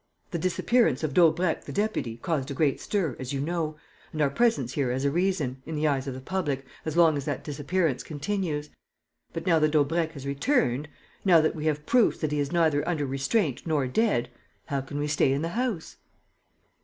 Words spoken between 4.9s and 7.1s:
has a reason, in the eyes of the public, as